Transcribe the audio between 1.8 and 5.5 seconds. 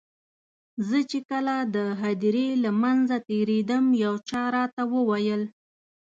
هدیرې له منځه تېرېدم یو چا راته وویل.